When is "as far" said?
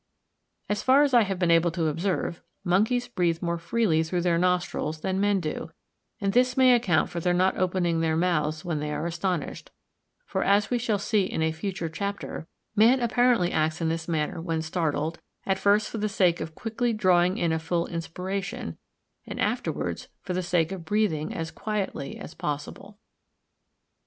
0.67-1.03